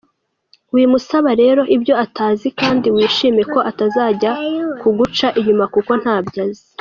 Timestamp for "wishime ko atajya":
2.95-4.31